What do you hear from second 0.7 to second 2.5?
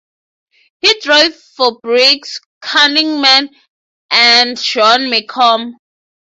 He drove for Briggs